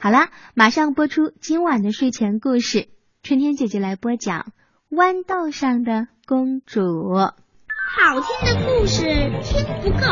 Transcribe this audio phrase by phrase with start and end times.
[0.00, 2.88] 好啦，马上播出今晚的睡前故事，
[3.24, 4.52] 春天姐姐来播讲
[4.96, 6.80] 《豌豆上的公主》。
[7.16, 9.02] 好听的故事
[9.42, 10.06] 听不够，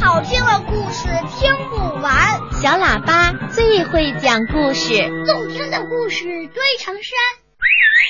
[0.00, 2.40] 好听的故事听不完。
[2.62, 4.94] 小喇叭最会讲故事，
[5.26, 7.12] 动听的故事堆成山。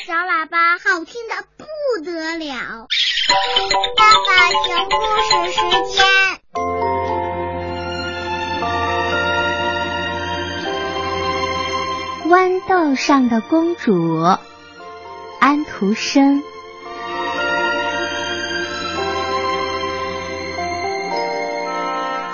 [0.07, 2.87] 小喇叭好听的不得了。
[3.97, 4.31] 爸爸
[4.69, 5.59] 讲故事时
[5.93, 6.07] 间。
[12.27, 14.21] 豌豆上的公主，
[15.39, 16.43] 安徒生。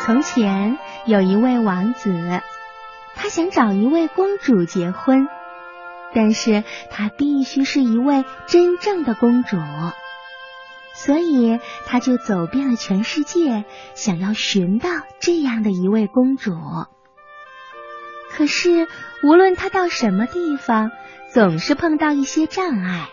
[0.07, 2.41] 从前有一位王子，
[3.15, 5.29] 他想找一位公主结婚，
[6.15, 9.59] 但是她必须是一位真正的公主，
[10.95, 14.89] 所以他就走遍了全世界，想要寻到
[15.20, 16.53] 这样的一位公主。
[18.35, 18.89] 可是，
[19.23, 20.91] 无论他到什么地方，
[21.29, 23.09] 总是碰到一些障碍。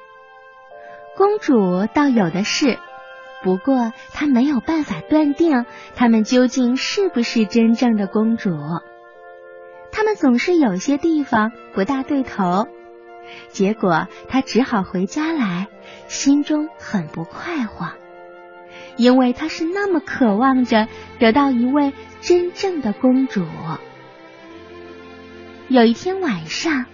[1.18, 2.80] 公主倒有的是，
[3.44, 8.52] 不过她没有办法断定他们究竟是不是真正的公主。
[9.92, 12.68] 他们总是有些地方不大对头，
[13.50, 15.68] 结果他只好回家来，
[16.08, 17.92] 心中很不快活，
[18.96, 20.88] 因为他是那么渴望着
[21.20, 23.44] 得到一位真正的公主。
[25.70, 26.88] 有一天晚上，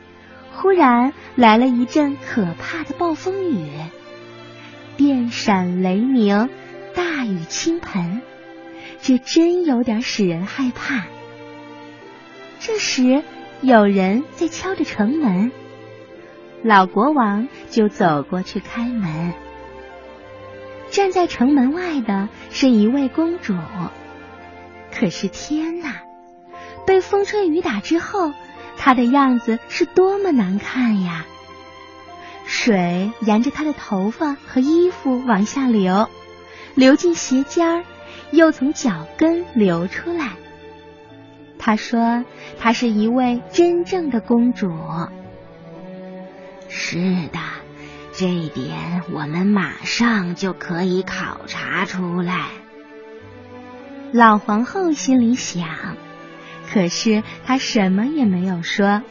[0.52, 3.70] 忽然来了一阵可怕的暴风雨，
[4.98, 6.50] 电闪雷鸣，
[6.94, 8.22] 大雨倾盆，
[9.02, 11.06] 这真有点使人害怕。
[12.60, 13.24] 这时，
[13.62, 15.54] 有人在敲着城门，
[16.62, 19.34] 老国王就走过去开门。
[20.90, 23.56] 站在城门外的是一位公主，
[24.92, 26.02] 可是天哪，
[26.86, 28.34] 被风吹雨打之后。
[28.78, 31.26] 她的样子是多么难看呀！
[32.46, 36.10] 水沿着她的头发和衣服往下流，
[36.76, 37.84] 流进鞋尖儿，
[38.32, 40.34] 又从脚跟流出来。
[41.58, 42.24] 她说
[42.60, 44.72] ：“她是一位真正的公主。”
[46.70, 46.98] 是
[47.32, 47.40] 的，
[48.14, 52.50] 这一点我们马上就可以考察出来。
[54.12, 55.68] 老皇后心里想。
[56.72, 59.02] 可是他什么也没有说。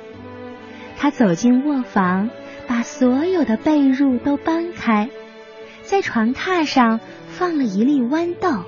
[0.97, 2.31] 他走进卧房，
[2.67, 5.11] 把所有的被褥都搬开，
[5.83, 8.65] 在床榻上放了一粒豌豆，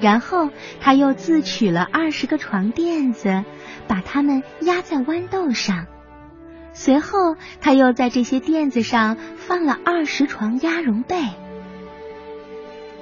[0.00, 3.44] 然后他又自取了二十个床垫子，
[3.86, 5.86] 把它们压在豌豆上。
[6.72, 11.16] 随后，他又在这些垫子上放了二十床鸭绒被。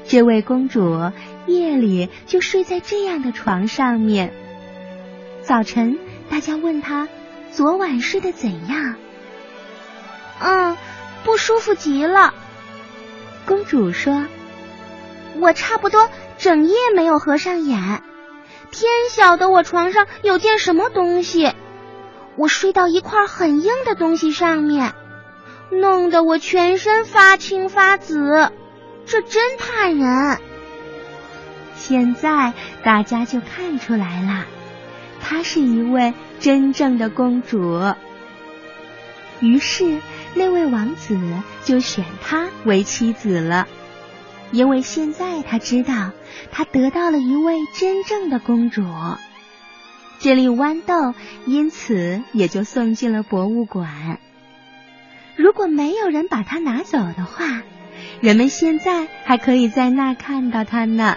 [0.06, 1.10] 这位公主
[1.46, 4.32] 夜里就睡在这样的床上面。
[5.44, 5.98] 早晨，
[6.30, 7.06] 大家问他
[7.52, 8.94] 昨晚睡得怎样？
[10.40, 10.74] 嗯，
[11.22, 12.32] 不舒服极了。
[13.44, 14.24] 公主说
[15.38, 18.02] ：“我差不多整夜没有合上眼，
[18.70, 21.52] 天晓得我床上有件什么东西，
[22.36, 24.94] 我睡到一块很硬的东西上面，
[25.70, 28.50] 弄得我全身发青发紫，
[29.04, 30.38] 这真怕人。
[31.76, 34.46] 现在大家就看出来了。”
[35.34, 37.92] 她是一位真正的公主，
[39.40, 40.00] 于是
[40.34, 41.18] 那位王子
[41.64, 43.66] 就选她为妻子了，
[44.52, 46.12] 因为现在他知道
[46.52, 48.84] 他得到了一位真正的公主。
[50.20, 51.14] 这粒豌豆
[51.46, 54.20] 因此也就送进了博物馆。
[55.34, 57.62] 如果没有人把它拿走的话，
[58.20, 61.16] 人们现在还可以在那看到它呢。